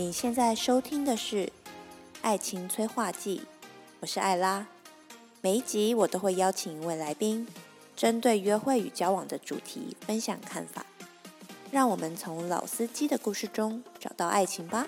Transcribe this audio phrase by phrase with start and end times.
[0.00, 1.44] 你现在收听的是
[2.22, 3.42] 《爱情催化剂》，
[4.00, 4.66] 我是艾拉。
[5.42, 7.46] 每一集我都会邀请一位来宾，
[7.94, 10.86] 针对约会与交往的主题分享看法。
[11.70, 14.86] 让我们从老司机的故事中找到爱情吧。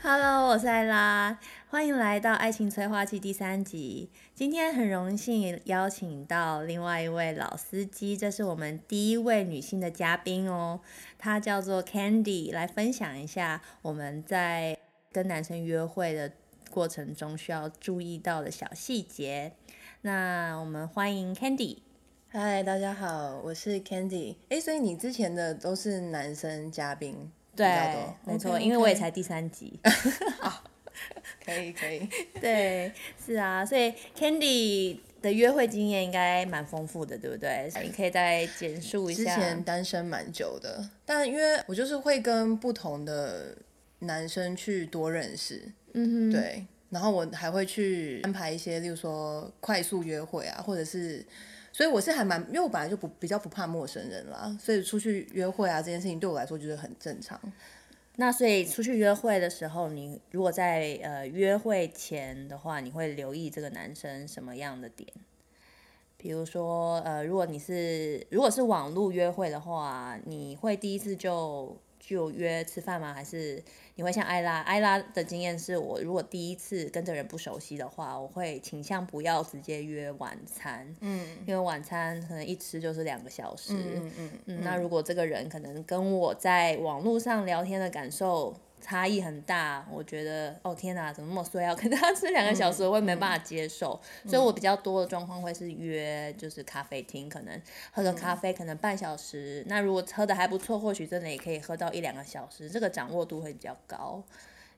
[0.00, 1.36] Hello，我是艾拉，
[1.76, 4.08] 欢迎来到《爱情催化剂》第三集。
[4.34, 10.80] 今天很荣幸邀请到另外一位老司机，这是我们第一位女性的嘉宾哦，
[11.18, 14.78] 她叫做 Candy，来分享一下我们在
[15.12, 16.32] 跟男生约会的
[16.70, 19.52] 过程中需要注意到的小细节。
[20.00, 21.80] 那我们欢迎 Candy。
[22.28, 24.36] 嗨，大家好，我是 Candy。
[24.48, 27.30] 哎，所以你之前的都是男生嘉宾？
[27.54, 27.66] 对，
[28.24, 29.78] 没错，因为我也才第三集。
[31.14, 32.08] 好，可以可以。
[32.40, 32.92] 对，
[33.24, 37.70] 是啊，所以 Candy 的约会经验应该蛮丰富的，对不对？
[37.82, 39.34] 你可以再简述一下。
[39.34, 43.56] 之前单身蛮久的，但因为我就是会跟不同的
[44.00, 45.62] 男生去多认识，
[45.94, 51.24] 嗯哼，对，然后我还会去安排一些，例如说快速约会啊，或者是。
[51.72, 57.38] 所以我是还蛮，因为我本来就不比较不怕陌生人啦，所以出去约会啊这件事情对我来说就是很正常。
[58.16, 65.08] 那所以出去约会的时候，你如果在呃约会前的话，你会留意这个男生什么样的点？
[66.16, 71.76] 比如说呃，如果你是如果是网络约会的话，你会第一次就。
[72.08, 73.12] 就约吃饭吗？
[73.12, 73.60] 还是
[73.96, 74.60] 你会像艾拉？
[74.60, 80.94] 艾拉的经验是我如果第一次跟这人不熟悉的话，我会倾向不要直接约晚餐。
[81.00, 83.74] 嗯，因为晚餐可能一吃就是两个小时。
[83.74, 84.60] 嗯嗯嗯。
[84.62, 88.54] 那如果这个人可能跟我在网络上聊天的感受。
[88.86, 94.00] 差异很大，我觉得哦天哪，怎么那么衰 要跟他吃两个小时，我也没办法接受。
[94.24, 97.60] 所以我比较多的状况会是约就是咖啡厅，可能
[97.90, 99.64] 喝个咖啡，可能半小时。
[99.66, 104.22] 那如果喝的还不错，或许真的也可以喝到一两个小时，这个掌握度会比较高。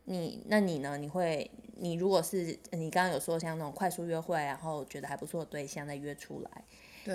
[0.04, 0.96] 你那你呢？
[0.96, 6.62] 你会你如果是你刚刚有说像那种快速约会，然后觉得还不错的对象再约出来。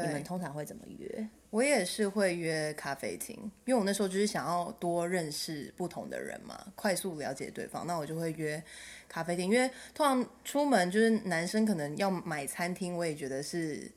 [0.01, 1.27] 你们通常会怎么约？
[1.49, 7.85] 我也是会约咖啡厅，因为我那时候就是想要多认识不同的人嘛，快速了解对方。
[7.85, 8.61] 那我就会约
[9.07, 13.91] 咖啡厅，因为通常出门就是男生可能要买餐厅，我也觉得是。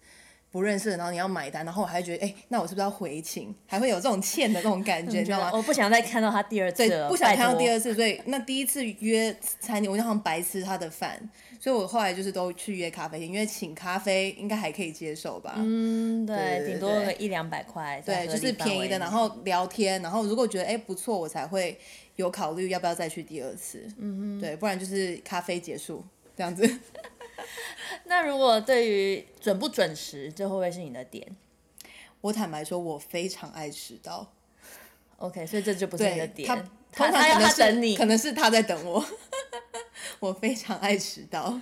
[0.56, 3.54] 不认识，然后你要买单，然后我还觉得，哎，那我是不是要回请？
[3.66, 5.50] 还会有这种欠的那种感觉，你知道吗？
[5.52, 11.20] 我不想再看到他第二次了，不想看到第二次，所以那第一次约餐厅，我就好像白吃他的饭，
[11.60, 15.56] 所以我后来就是都去约咖啡厅，因为请咖啡应该还可以接受吧？
[15.58, 21.78] 嗯，对，顶多个一两百块，对，就是便宜的，然后聊天，然后如果觉得哎不错，我才会
[22.14, 23.86] 有考虑要不要再去第二次。
[23.98, 26.02] 嗯哼，对，不然就是咖啡结束
[26.34, 26.66] 这样子。
[28.04, 31.36] 那如果对于准不准时，这会不会是你的点？
[32.20, 34.32] 我坦白说，我非常爱迟到。
[35.18, 36.48] OK，所以这就不是你的点。
[36.48, 39.04] 他他他等你，可能是他在等我。
[40.18, 41.60] 我非常爱迟到。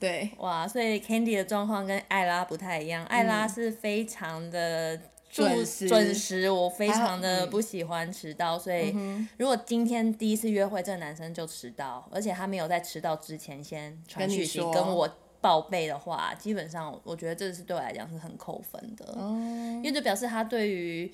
[0.00, 3.04] 对，哇，所以 Candy 的状况跟艾拉不太一样。
[3.06, 5.00] 艾拉是非常的
[5.32, 6.48] 准时，准时。
[6.48, 8.94] 我非常的不喜欢迟到，所以
[9.38, 15.18] 如果今天第一次约会，这个男生就迟到，而且他没有在迟到之前先传讯息跟我。
[15.42, 21.12] 报备的话，基本上我觉得这是对我来讲是很扣分的，因为就表示他对于，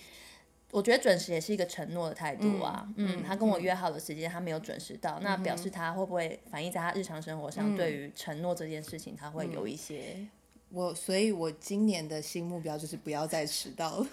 [0.70, 2.86] 我觉得准时也是一个承诺的态度啊。
[2.96, 10.28] 嗯，他跟我约好的时间他没有准时到，那表示他会不会反映在他日常生活上，对于承诺这件事情，他会有一些。
[10.70, 14.06] 我，所以我今年的新目标就是不要再迟到了。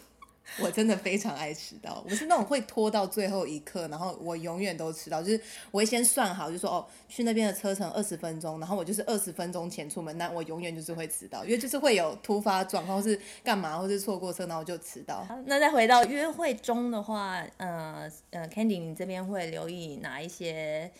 [0.60, 5.20] 我真的非常爱迟到，我是那种会拖到最后一刻，然后我永远都迟到。
[5.20, 15.28] 就是我会先算好，就说哦，去那边的车程二十分钟，然后我就是二十分钟前出门，那我永远就是会迟到，因为就是会有突发状况，是干嘛，或是错过车，然后就迟到。
[15.48, 20.92] 那再回到约会中的话，呃呃，Candy，你这边会留意哪一些？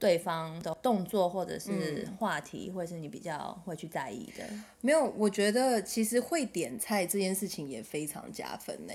[0.00, 4.44] 对方的动作或者是话题，会是你比较会去在意的。
[4.80, 8.94] 没有，我觉得其实会点菜这件事情也非常加分呢。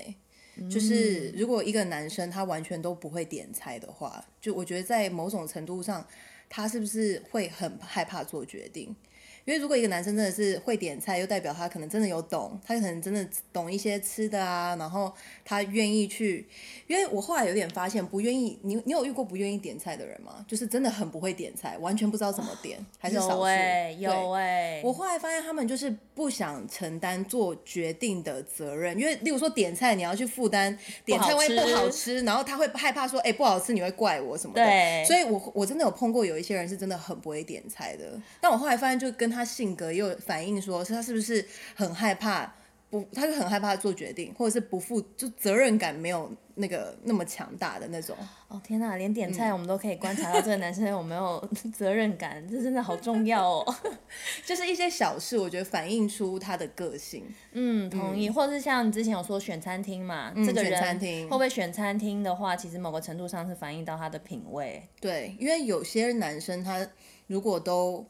[0.68, 6.04] 就是如果一个男生他完全都不会点菜的话，就我觉得在某种程度上，
[6.48, 8.96] 他是不是会很害怕做决定？
[9.46, 15.10] 因为如果一个男生真的是会点菜，又代表他可能真的有懂，他可能真的懂一些吃的啊，然后
[15.44, 16.44] 他愿意去。
[16.88, 20.44] 因为我后来有点发现，不愿意你你有遇过不愿意点菜的人吗？
[20.48, 23.36] 就是真的很不会点菜，完全不知道怎么点，还是少数。
[23.36, 24.80] 有哎，有哎。
[24.84, 34.64] 我后来发现他们就是不想承担做决定的责任，因为例如说点菜，你要去负担点菜会不好吃，然后他会害怕说，哎，不好吃你会怪我什么的。
[34.64, 35.04] 对。
[35.04, 39.35] 所以我我真的有碰过有一些人是真的很不会点菜的，但我后来发现就跟他。
[39.36, 42.50] 他性格也有反映，说是他是不是很害怕
[42.88, 48.16] 不，他就很害怕做决定，或者是不负就责任感没有那个那么强大的那种。
[48.48, 53.74] 哦天哪，连点嗯菜我们都可以观察到这个男生有没有 责任感，这真的好重要哦。
[54.46, 57.24] 就是一些小事，我觉得反映出他的个性。
[57.52, 58.30] 嗯，同意。
[58.30, 64.80] 或者是像你之前有说选餐厅嘛，这个选人餐厅会不会选餐厅的话，其实某个程度上是反映到他的品味。
[65.00, 66.86] 对，因为有些男生他
[67.26, 68.06] 如果都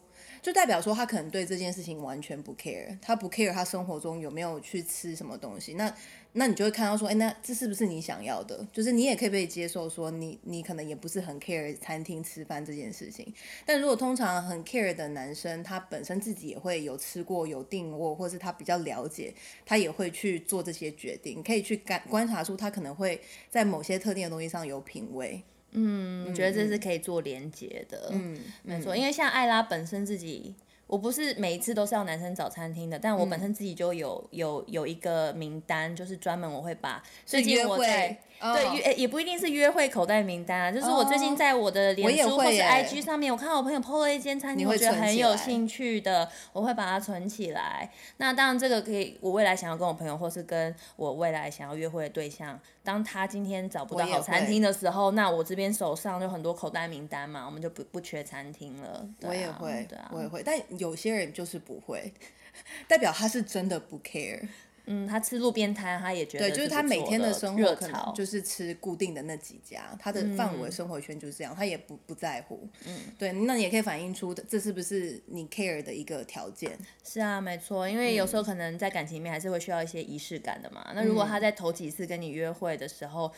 [0.46, 5.92] 就代表说他可能对这件事情完全不 care，他不 care 他生活中有没有去吃什么东西，那
[6.34, 8.64] 那你就会看到说，哎，那这是不是你想要的？
[8.72, 13.34] 就是你也可以被接受说你你可能也不是很 care 餐厅吃饭这件事情，
[13.64, 19.34] 但如果通常很 care 的男生，他本身自己也会有吃过有订过，或是他比较了解，
[19.64, 23.20] 他也会去做这些决定，可以去感观察出他可能会
[23.50, 25.42] 在某些特定的东西上有品味。
[25.72, 28.08] 嗯，我觉得这是可以做连接的。
[28.12, 30.54] 嗯，没错，因为像艾拉本身自己，
[30.86, 38.16] 我不是每一次都是要男生找餐厅的，但我本身自己就有有有一个名单，就是专门我会把最近我在会。
[38.40, 47.90] 哦对约也不一定是约会口袋名单啊，就是我最近在我的脸书或是 IG 上面，我看到我朋友 PO 了一间餐厅，我觉得很有兴趣的，我会把它存起来。
[48.18, 59.06] 那当然这个可以，我未来想要跟我朋友或是跟我未来想要约会的对象，当他今天找不到好餐会厅的时候，那我这边手上就很多口袋名单嘛，我们就不不缺餐厅了。
[59.18, 62.12] 对我也啊会，对啊，我也会，但有些人就是不会，
[62.86, 64.46] 代表他是真的不 care。
[64.86, 72.68] 嗯，他吃路边摊，他也觉得对，就是他每天的生活可能就是吃固定的那几家，他的范围生活圈就是这样，他也不不在乎。
[72.86, 76.78] 嗯，对，那你也可以反映出这是不是你 care 的一个条件。
[77.04, 80.92] 是啊，没错，因为有嗯时候可能在感情里面还是会需要一些仪式感的嘛。
[80.94, 83.32] 那如果他在头几次跟你约会的时候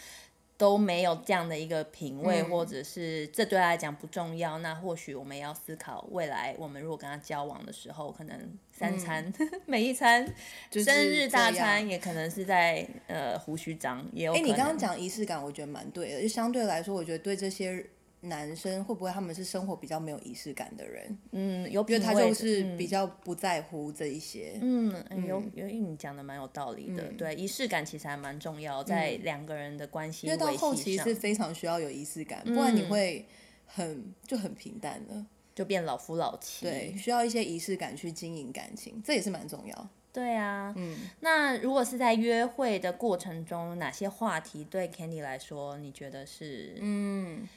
[0.58, 8.36] 都没有这样的一个品味，嗯或者是这对他来讲不重要，那或许我们也要思考未来我们如果跟他交往的时候，可能
[8.72, 9.32] 三餐、
[9.64, 10.26] 每一餐
[10.72, 14.46] 生日大餐也可能是在呃胡须章，也有可哎，欸。
[14.46, 16.22] 你刚刚讲仪式感，我觉得蛮对的。
[16.22, 17.86] 就相对来说，我觉得对这些
[18.20, 21.18] 男生会不会他们是生活比较没有仪式感的人？
[21.32, 24.58] 嗯，有因为他就是嗯比较不在乎这一些。
[24.60, 33.26] 嗯，嗯有有，因为你讲的蛮有道理的，对，仪式感其实还蛮重要，在两个人的关系因为到维系上后期是，非常需要有仪式感，不然你嗯会
[33.66, 35.26] 很就很平淡了。
[35.54, 36.66] 就变老夫老妻。
[36.66, 39.88] 对，需要一些仪式感去经营感情，这也是蛮重要。
[40.12, 46.76] 对啊，嗯，那如果是在约会的过程中，哪些话题对 Candy 来说，你觉得是？
[46.80, 47.48] 嗯，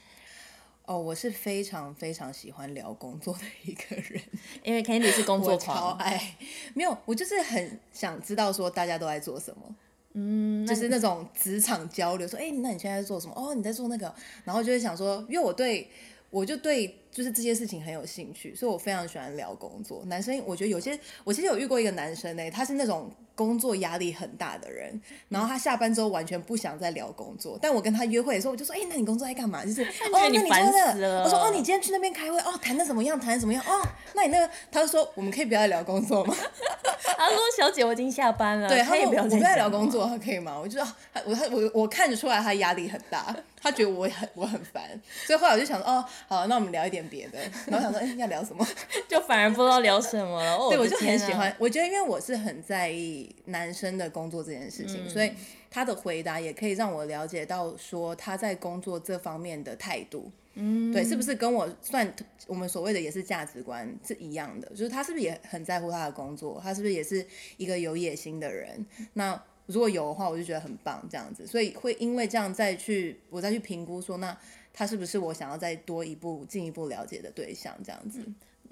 [0.92, 4.22] 哦，我是非常非常喜欢聊工作的一个人，
[4.62, 6.36] 因为 Candy 是工作我超狂，爱。
[6.74, 9.76] 没有，我就是很想知道说大家都在做什么。
[10.14, 13.34] 嗯，就是那种职场交流，说，哎、那你现在在做什么？
[13.38, 15.90] 哦，你在做那个，然后就会想说，因为我对，
[16.30, 20.02] 我就对，就是这些事情很有兴趣，所以我非常喜欢聊工作。
[20.06, 25.00] 男生，我觉得有些，我其实有遇过一个男生呢、他是那种工作压力很大的人，
[25.30, 29.66] 然后他下班之后完全不想再聊工作，但我跟他约会的时候，我就说，哎、那你工作在干嘛？
[29.66, 33.20] 就是，哦，那你做觉得你烦那个，死了我说，哦，你今天去那边开会，哦，谈的怎么样？
[33.20, 33.64] 谈的怎么样？
[33.68, 36.36] 哦，那你那个，他就说，我们可以不要再聊工作吗？
[37.18, 40.58] 他说：“小姐，我已经下班了，对，他说我不要聊工作，可以吗？
[40.60, 40.94] 我就说，
[41.24, 44.84] 我他我我看得出来他压力很大，他觉得我很我很烦，
[45.28, 47.40] 所以后来我就想说，哦，好，那我们聊一点别的。
[47.68, 48.66] 然后想说，哎、要聊什么？
[49.08, 50.56] 就反而不知道聊什么了。
[50.56, 51.54] 哦、对，我就很喜欢。
[51.60, 55.32] 我觉得，因为我是很在意男生的工作这件事情，所以
[55.70, 60.32] 他的回答也可以让我了解到说他在工作这方面的态度。
[60.56, 62.14] 嗯，对，是不是跟我算
[62.46, 64.68] 我们所谓的也是价值观是一样的？
[64.72, 66.60] 就是他是不是也很在乎他的工作？
[66.62, 68.86] 他是不是也是一个有野心的人？
[69.14, 71.48] 那如果有的话，我就觉得很棒，这样子。
[71.48, 74.38] 所以会因为这样再去我再去评估说，那
[74.74, 77.76] 他是不是我想要再多一步进一步了解的对象？
[77.84, 78.22] 这样子。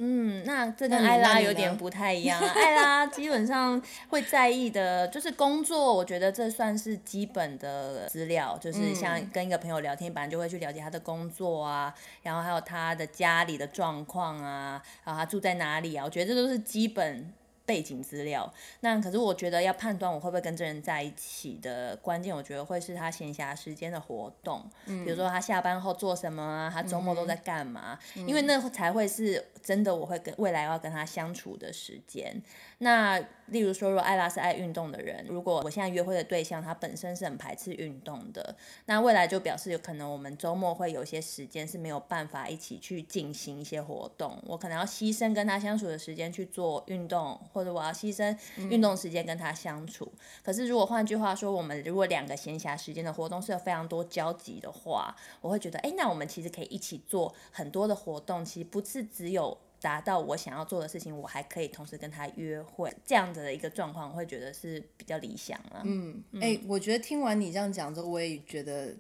[0.02, 2.54] 嗯，那这跟艾拉有点不太一样啊。
[2.56, 17.34] 艾拉基本上会在意的就是工作，我觉得这算是基本的资料，就是像嗯跟一个朋友聊天，本来就会去了解他的工作啊，然后还有他的家里的状况啊，然后他住在哪里啊，我觉得这都是基本。
[17.70, 32.42] 背景资料，那可是我觉得要判断我会不会跟这人在一起的关键，我觉得会是他闲暇时间的活动，比如说他下班后做什么啊，他周末都在干嘛，因为那才会是真的我会跟未来要跟他相处的时间。
[32.80, 48.38] 那例如说，如果艾拉是爱运动的人，如果我现在约会的对象他本身是很排斥运动的，那未来就表示有可能我们周末会有一些时间是没有办法一起去进行一些活动，我可能要牺牲跟他相处的时间去做运动，或者我要牺牲
[48.70, 50.12] 运动时间跟他相处。
[50.44, 65.82] 可是如果换句话说，我们如果两个闲暇时间的活动是有非常多交集的话，我会觉得，哎，那我们其实可以一起做很多的活动，其实不是只有达到我想要做的事情，我还可以同时跟他约会，这样子的一个状况，我会觉得是比较理想了。
[65.86, 68.94] 嗯，哎、我觉得听完你这样讲之后，我也觉得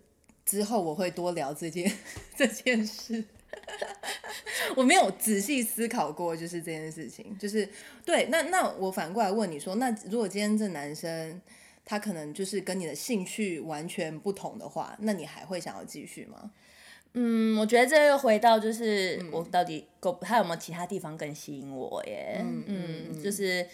[0.45, 1.91] 之后我会多聊这件
[2.36, 3.24] 这件事。
[4.75, 7.67] 我没有仔细思考过，就是这件事情，就是
[8.05, 8.25] 对。
[8.27, 11.41] 那那我反过来问你说，那如果今天这男生
[11.83, 16.51] 他可能就是跟你的兴趣完全不同的话，那你还会想要继续吗？
[17.13, 22.37] 嗯，我觉得这又回到就是我到底够，他有没有其他地方更吸引我耶？
[22.67, 23.63] 嗯就是。
[23.63, 23.67] 嗯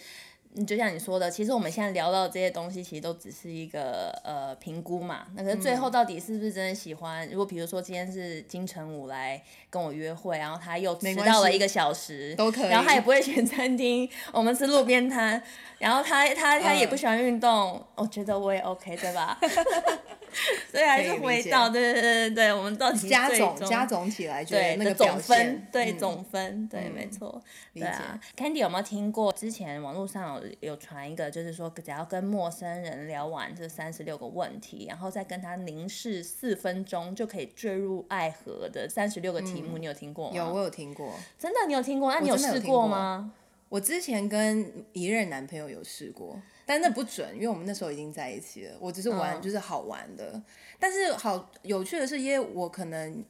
[0.66, 5.28] 就像你说的，其实我们现在聊到这些东西，其实都只是一个呃评估嘛。
[5.36, 7.28] 那可是最后到底是不是真的喜欢？
[7.30, 15.44] 如果比如说今天是金城武来跟我约会，然后他又迟到了一个小时，都可以然后他也不会选餐厅，我们吃路边摊，
[15.78, 19.38] 然后他他他也不嗯喜欢运动，我觉得我也 OK，对吧？
[20.72, 27.42] 所以还是回到对对对对对，我们到底加总加总起来，觉得对那个表总分现，，对嗯总分，对，没错，
[27.74, 28.20] 理对啊。
[28.36, 29.32] Candy 有没有听过？
[29.32, 40.32] 之前网络上有有传一个，就是说只要跟陌生人聊完这三十六个问题，然后再跟他凝视四分钟，就可以坠入爱河的三十六个题目，你有听过吗？
[40.34, 41.14] 嗯有我有听过。
[41.40, 42.14] 真的你有听过？
[42.14, 43.32] 那你有试过吗？
[43.70, 48.78] 我之前跟一任男朋友有试过，但那不准，因为我们那时候已经在一起了。
[48.80, 50.42] 我只是玩，嗯就是好玩的。
[50.80, 53.24] 但是好有趣的是，因为我可能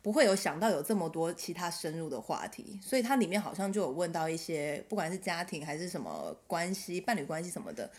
[0.00, 7.90] 不会有想到有这么多其他深入的话题，所以它里面好像就有问到一些，不管是家庭还是什么关系、伴侣关系什么的。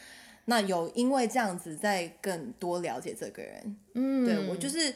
[0.46, 4.94] 那有因为这样子再更多了解这个人，嗯，对我就是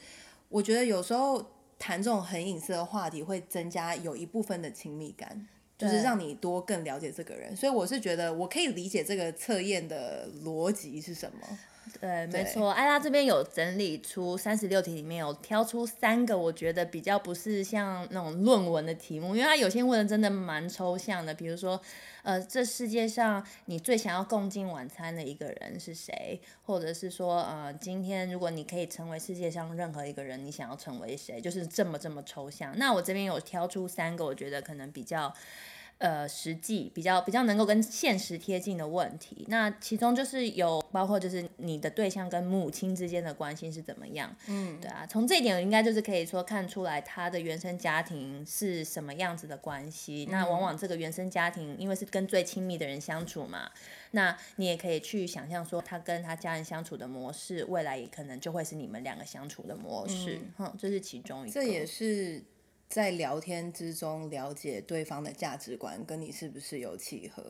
[0.49, 1.41] 我觉得有时候
[1.79, 7.55] 谈这种很隐私的话题，会增加有一部分的亲密感，就是让你多更了解这个人。
[7.55, 11.59] 所以我是觉得我可以理解这个测验的逻辑是什么。
[11.99, 21.81] 对，没错，艾拉这边有整理出三十六题，里面有挑出三个，我觉得比较不是像那种论文的题目，因为他有些问的真的蛮抽象的，比如说，
[22.23, 26.39] 呃，这世界上你最想要共进晚餐的一个人是谁？
[26.63, 31.39] 或者是说，呃，今天如果你可以成为世界上任何一个人，你想要成为谁？
[31.39, 32.77] 就是这么这么抽象。
[32.77, 35.33] 那我这边有挑出三个，我觉得可能比较。
[35.99, 50.27] 呃，实际比较比较能够跟现实贴近的问题，那其中就是有包括就是你的对象跟母亲之间的关系是怎么样，嗯，对啊，从这一点应该就是可以说看出来他的原生家庭是什么样子的关系。
[50.29, 53.71] 那往往这个原生家庭因为是跟最亲密的人相处嘛，
[54.11, 61.51] 那你也可以去想象说他跟他家人相处的模式，未来也可能就会是你们两个相处的模式，哼、这是其中一个。
[61.51, 62.43] 这也是
[62.89, 67.43] 在聊天之中了解对方的价值观跟你是不是有契合。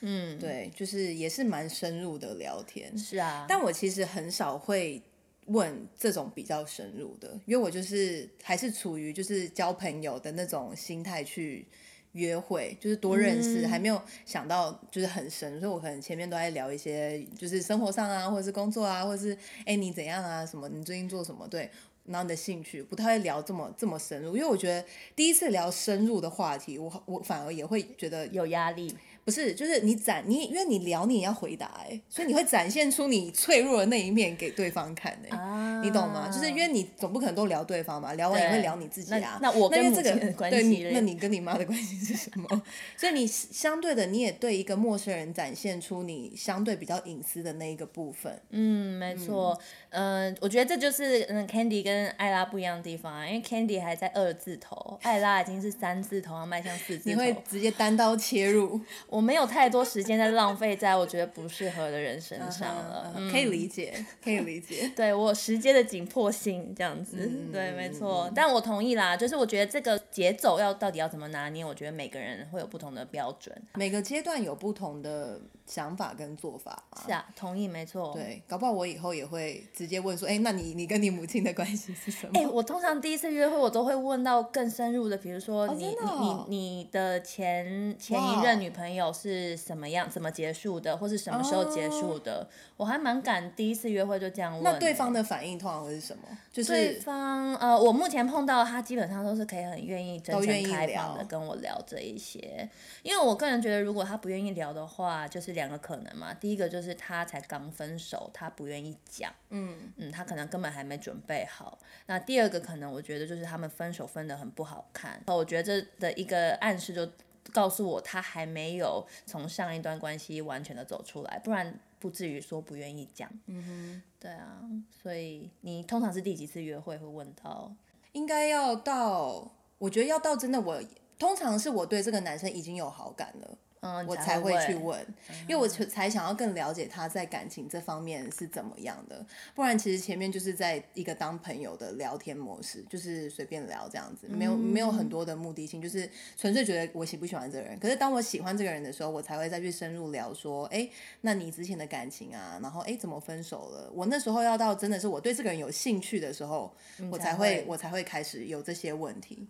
[0.00, 2.96] 嗯，对，就是也是蛮深入的聊天。
[2.96, 5.02] 是啊，但我其实很少会
[5.46, 11.66] 问这种比较深入的，因为我就是还是处于就是交朋友的那种心态去
[12.12, 21.70] 约会，就是多认识，嗯还没有想到就是很深，所以我可能前面都在聊一些就是生活上啊，或者是工作啊，或者是哎、你怎样啊，什么你最近做什么，对。
[22.06, 24.84] 然后你的兴趣不太会聊这么这么深入，因为我觉得
[25.16, 28.94] 第一次聊深入的话题，我我反而也会觉得有压力。
[29.24, 36.30] 不是，就是你展你，因为你聊你也要回答哎、所以你会展现出你脆弱的那一面给对方看哎、啊你懂吗？
[36.32, 39.38] 就是因为你总不可能都聊对方嘛，聊完也会聊你自己啊。
[39.40, 42.62] 那那我跟因为这母亲的个对你，关系那你跟你妈的关系是什么？
[42.96, 48.40] 所以你相对的，你也对一个陌生人展现出你相对比较隐私的那一个部分。
[48.50, 49.58] 嗯，没错，
[49.90, 57.10] 嗯、我觉得这就是嗯，Candy 跟艾拉不一样的地方啊，因为 Candy 还在二字头，艾拉已经是三字头，要迈向四字头。
[57.10, 58.80] 你会直接单刀切入，
[59.14, 63.12] 我没有太多时间在浪费在我觉得不适合的人身上了。
[63.16, 64.90] 嗯可以理解，可以理解。
[64.96, 68.28] 对我时间的紧迫性这样子，嗯对，没错。
[68.34, 73.56] 但我同意啦，就是我觉得这个节奏要到底要怎么拿捏，我觉得每个人会有不同的标准。
[73.74, 77.02] 每个阶段有不同的想法跟做法嘛。
[77.04, 78.12] 是啊，同意，没错。
[78.14, 82.32] 对，搞不好我以后也会直接问说，哎、那你你跟你母亲的关系是什么？
[82.34, 95.24] 哎、我通常第一次约会，我都会问到更深入的，比如说你、你你你的前前一任女朋友是什么样，怎么结束的，或是什么时候结束的，我还蛮敢第一次约会就这样问、那对方的。
[95.24, 96.22] 反应通常会是什么？
[96.52, 102.68] 就是对方呃，我目前碰到他基本上都是可以很愿意、真诚开放的跟我聊这一些，
[103.02, 106.34] 因为我个人觉得，如果他不愿意聊的话，就是两个可能嘛。
[106.34, 111.78] 第一个就是他才刚分手，他不愿意讲，嗯，嗯，他可能根本还没准备好。
[112.06, 115.22] 那第二个可能，我觉得就是他们分手分得很不好看。
[115.26, 117.10] 我觉得这的一个暗示就
[117.52, 123.30] 告诉我，他还没有从上一段关系完全的走出来，不然不至于说不愿意讲。
[123.46, 124.60] 嗯哼，对啊，
[125.02, 127.74] 所以你通常是第几次约会会问到？
[128.12, 130.82] 应该要到，我觉得要到真的我
[131.18, 133.58] 通常是我对这个男生已经有好感了。
[133.84, 134.84] 嗯，我才才会去问。
[134.84, 135.06] 问，
[135.46, 139.24] 因为我才才想要更了解他在感情这方面是怎么样的，
[139.54, 147.78] 不然其实前面就是在一个当朋友的聊天模式，就是随便聊这样子，没有没有很多的目的性，就是纯粹觉得我喜不喜欢这个人。
[147.78, 150.88] 可是当我喜欢这个人的时候，我才会再去深入聊说，哎，
[151.20, 153.90] 那你之前的感情啊，然后哎怎么分手了？
[153.92, 156.74] 我那时候要到真的是我对这个人有兴趣的时候，
[157.10, 159.46] 我才会我才会开始有这些问题。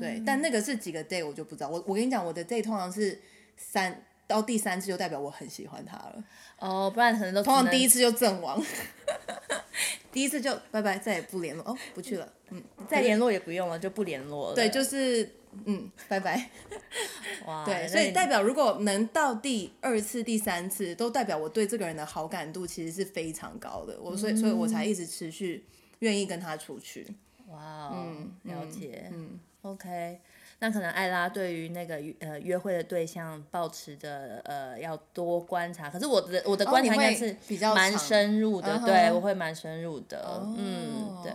[0.00, 1.68] 对，但那个是几个 day 我就不知道。
[1.68, 3.20] 我我跟你讲，我的 day 通常是
[3.62, 6.24] 三到第三次就代表我很喜欢他了，
[6.58, 8.62] 哦，不然可能都通常第一次次就阵亡，
[10.10, 14.54] 第一次就拜拜，再也不联络哦，不去了，嗯，再联络也不用了，就不联络了。
[14.54, 15.28] 对，就是
[15.64, 16.50] 嗯，拜拜。
[17.46, 25.64] 哇，对，所以代表如果能到第二次、第三次，都代表我对这个人的好感度其实是非常高的，我所以所以我才一直持续
[26.00, 27.06] 愿意跟他出去。
[27.48, 29.10] 哇哦，嗯了解。
[29.12, 30.20] 嗯，OK，
[30.62, 41.32] 那可能艾拉对于那个约呃约会的对象抱持着呃要多观察，可是我的我的观察应该是比较蛮深入的，对我会蛮深入的，哦嗯，对。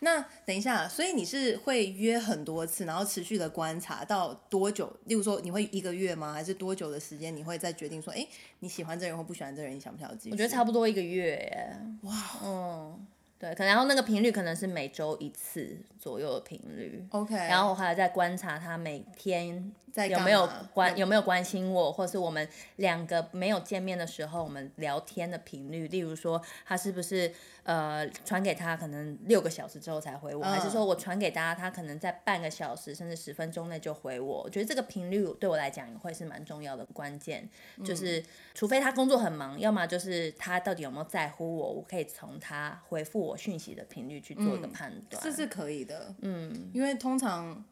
[0.00, 4.94] 那等一下，所以你是会约很多次，然后持续的观察到多久？
[5.06, 6.34] 例如说，你会一个月吗？
[6.34, 7.34] 还是多久的时间？
[7.34, 8.26] 你会再决定说，哎，
[8.58, 10.32] 你喜欢这个人或不喜欢这个人，你想不想要继续？
[10.32, 11.76] 我觉得差不多一个月耶。
[12.02, 12.12] 哇，
[12.44, 13.06] 嗯，
[13.38, 17.06] 对，可能然后那个频率可能是每周一次左右的频率。
[17.10, 27.30] OK，然后我还在观察他每天在有没有关有没有关心我，或是我们两个没有见面的时候，我们聊天的频率，例如说他是不是
[27.64, 34.44] 呃传给他可能六个小时之后才回我，还是说我传给他，他可能在半个小时甚至十分钟内就回我？
[34.44, 37.46] 我觉得这个频率对我来讲也会是蛮重要的关键，
[37.84, 38.22] 就是
[38.54, 45.22] 除非他工作很忙，要么就是他到底有没有在乎我，我可以从他回复我讯息的频率去做一个判断。
[45.22, 47.64] 这是可以的，嗯，因为通常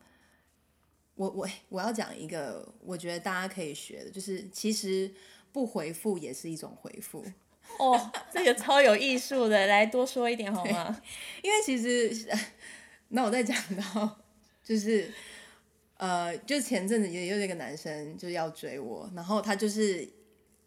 [1.14, 5.12] 我我我要讲一个，我觉得大家可以学的，就是其实
[5.52, 7.24] 不回复也是一种回复，
[7.78, 11.00] 哦，这个超有艺术的，来多说一点好吗？
[11.42, 12.26] 因为其实，
[13.10, 14.18] 那我再讲到，
[14.64, 15.12] 就是
[15.96, 20.08] 呃，就前阵子也有一个男生就是要追我，然后他就是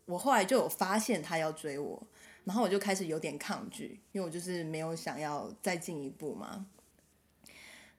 [0.06, 2.02] 我后来就有发现他要追我，
[2.48, 6.66] 然后我就开始有点抗拒，因为我就是没有想要再进一步嘛，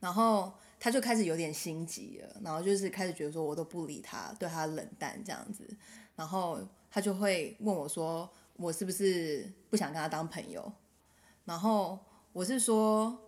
[0.00, 5.68] 然后他就开始有点心急了，然后就是开始觉得说我都不理他，对他冷淡这样子，
[6.16, 6.58] 然后
[6.90, 10.72] 他就会问我说我是不是不想跟他当朋友，
[11.44, 11.98] 然后
[12.32, 13.20] 我是说。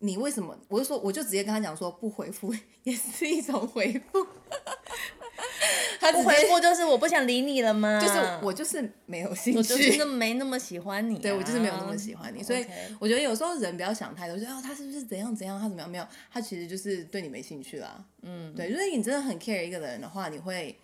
[0.00, 0.56] 你为什么？
[0.68, 4.24] 我就说，我就直接跟他讲说，不回复 也是一种回复。
[6.00, 8.00] 他不回复就是我不想理你了吗？
[8.00, 9.58] 就是我就是没有兴趣。
[9.58, 12.64] 我就是那，么没那么喜欢你、啊，对我就是没有那么喜欢你，所以
[12.98, 18.04] 我觉得有时候人不要想太多，就哦他是不是怎样怎样，他怎么样没有，他其实就是对你没兴趣啦。
[18.22, 20.76] 嗯，对，如果你真的很 care 一个人的话，你会，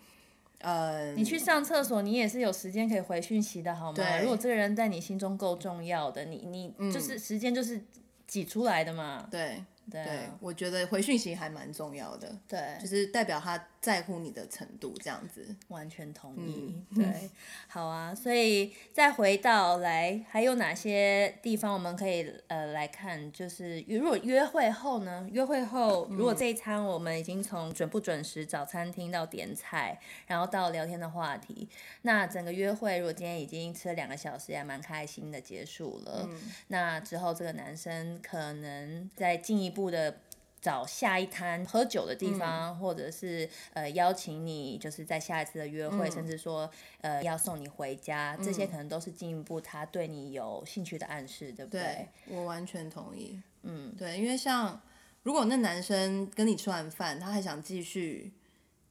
[0.59, 3.95] 呃，你去上厕所，你也是有时间可以回讯息的好吗？
[3.95, 4.21] 对。
[4.21, 6.45] 如果这个人在你心中够重要的，你
[6.79, 7.81] 你就是时间就是
[8.27, 9.27] 挤出来的嘛。
[9.29, 10.01] 对对
[10.39, 15.55] 我觉得回讯息还蛮重要的，对，就是代表他在乎你的程度这样子。
[15.67, 16.95] 完全同嗯意。
[16.95, 17.29] 对，
[17.67, 23.31] 好啊，所以再回到来，还有哪些地方我们可以呃来看？
[23.31, 25.27] 就是如果约会后呢？
[25.31, 31.69] 约会后，如果嗯这一餐我们已经从准不准时找餐厅到点菜，然后到聊天的话题，
[32.01, 40.17] 那整个约会如果今天已经吃了两个小时，也蛮开心的结束了，嗯那之后这个男生可能在进一步的。
[40.65, 46.67] 找下一摊喝酒的地方，嗯或者是呃邀请你，就是在下一次的约会，嗯甚至说
[47.01, 52.09] 呃要送你回家，这些可能都是进一步他对你有兴趣的暗示，对不对？
[52.25, 53.39] 对我完全同意。
[53.61, 54.81] 嗯，对，因为像
[55.21, 58.33] 如果那男生跟你吃完饭，他还想继续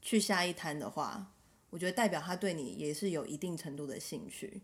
[0.01, 1.27] 去下一摊的话，
[1.71, 4.63] 我觉得代表他对你也是有一定程度的兴趣。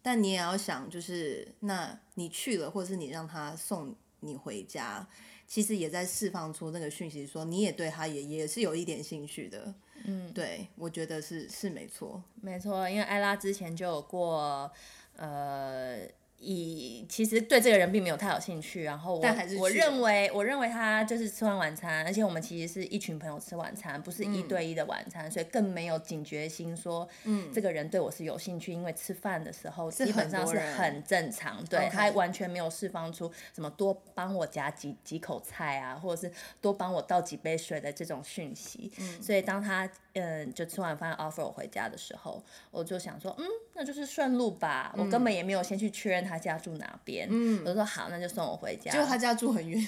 [0.00, 5.06] 但你也要想，就是那你去了，或者是你让他送你回家，
[5.46, 9.74] 其实也在释放出那个讯息，说你也对他也也是有一点兴趣的。
[10.04, 12.22] 嗯，对，我觉得是是没错。
[12.40, 14.70] 没错，因为艾拉之前就有过，
[15.16, 16.00] 呃，
[16.40, 43.44] 以其实对这个人并没有太有兴趣，然后我但还是我认为我认为他就是吃完晚餐，而且我们其实是一群朋友吃晚餐，不是一对一的晚餐，所以更没有警觉心说，嗯，这个人对我是有兴趣，因为吃饭的时候基本上是很正常，对他完全没有释放出什么多帮我夹几几口菜啊，或者是多帮我倒几杯水的这种讯息，所以当他嗯就吃完饭 offer 我回家的时候，我就想说，嗯，
[43.78, 48.90] 那就是顺路吧，我根本也没有先去确认他家住哪边，嗯，我就说好，那就送我回家。
[48.90, 49.86] 结果他家住很远，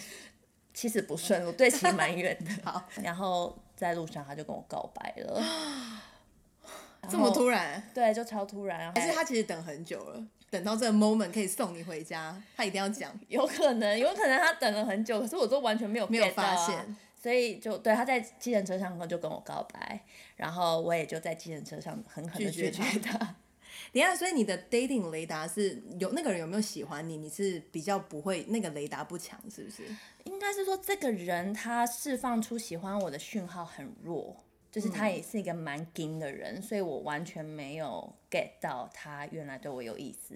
[0.73, 2.51] 其实不顺路，对，其实蛮远的。
[2.71, 5.43] 好，然后在路上他就跟我告白了，
[7.11, 20.01] 这么突然，对，就超突然，还是他其实等很久了，等到这个 moment 可以送你回家，他一定要讲，有可能，有可能他等了很久，可是我都完全没有没有发现，所以就对他在计程车上就跟我告白，
[20.37, 23.35] 然后我也就在计程车上狠狠的拒绝他。
[23.93, 27.17] 等下，所以你的 dating 雷达是有那个人有没有喜欢你？
[27.17, 29.83] 你是比较不会那个雷达不强，是不是？
[30.25, 34.37] 应该是说这个人他释放出喜欢我的讯号很弱，
[34.71, 40.35] 就是他也是一个蛮金的人，所以我完全没有 get 到他原来对我有意思，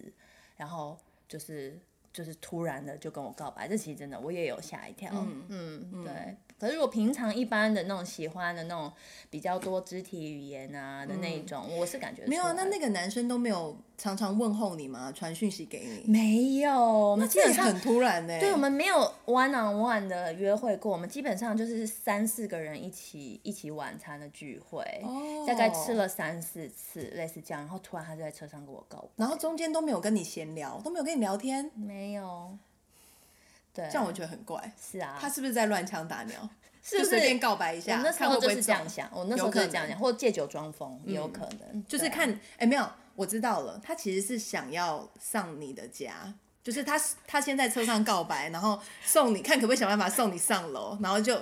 [0.56, 1.78] 然后就是
[2.12, 6.36] 就是突然的就跟我告白，这其实真的我也有吓一跳，嗯嗯，对。
[6.58, 8.90] 可是如果平常一般的那种喜欢的那种
[9.28, 12.52] 比较多肢体语言啊的那种，我是感觉没有啊。
[12.56, 15.12] 那那个男生都没有常常问候你吗？
[15.12, 16.10] 传讯息给你？
[16.10, 18.38] 没有，我们基本上很突然呢。
[18.40, 24.82] 对，我们没有 one on one 的约会过，我们基本上就是三四个人一起一起晚餐的聚会，
[25.46, 32.56] 大概吃了三四次类似这样，然后突然他就在车上跟我告白，然后中间都没有跟你闲聊，都没有跟你聊天，没有。
[33.74, 34.72] 对，这样我觉得很怪。
[34.80, 36.48] 是啊，他是不是在乱枪打鸟？
[36.86, 41.84] 是随便告白一下，那时候就是这样想，我那时候就是这样想，或借酒装疯也有可能。
[41.86, 51.40] 就是看，哎，没有，我知道了，他其实是想要上你的家，就是他他先在车上告白，然后送你，看可不可以想办法送你上楼，然后就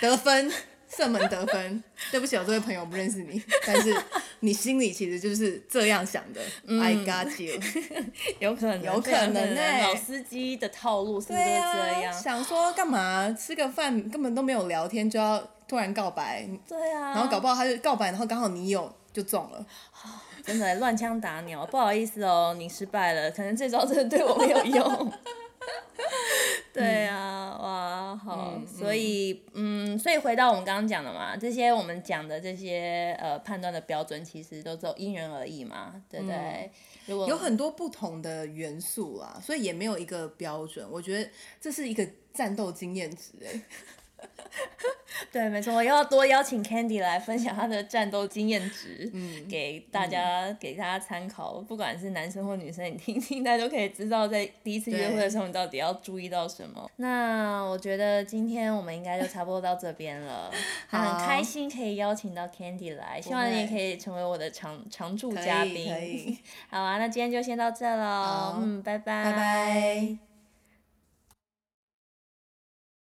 [0.00, 0.52] 得分。
[0.96, 3.94] 射门得分， 对不起，我这位朋友不认识你，但是
[4.40, 6.40] 你心里其实就是这样想的。
[6.80, 7.60] I got you，
[8.40, 9.60] 有可能，有可能呢。
[9.82, 12.12] 老司机的套路是不是这样？
[12.12, 13.30] 想说干嘛？
[13.38, 16.48] 吃个饭根本都没有聊天，就要突然告白。
[16.66, 17.10] 对啊。
[17.12, 19.66] 然后搞不好他就告白，然后刚好你有就中了。
[20.44, 25.12] 真的乱枪打鸟，不好意思哦，你失败了，可能这招真的对我没有用。
[26.72, 36.70] 对啊，哇，好，所以，嗯，所以回到我们刚刚讲的嘛，这些我们讲的这些呃判断的标准，其实都是因人而异嘛，对不对？
[37.06, 40.86] 如果有很多不同的元素啊，所以也没有一个标准。
[40.90, 43.62] 我觉得这是一个战斗经验值，哎。
[45.32, 51.54] 对，没错，我要多邀请 Candy 来分享她的战斗经验值，嗯，给大家给大家参考。
[51.68, 56.90] 不管是男生或女生，你听听，大家都可以知道，在第一次约会的时候，你到底要注意到什么。
[56.96, 60.50] 那我觉得今天我们应该就差不多到这边了，
[60.88, 65.92] 很开心可以邀请到 Candy 来，希望你也可以成为我的常常驻嘉宾。
[65.92, 70.25] 可以， 好啊，那今天就先到这了，嗯，拜拜，拜拜。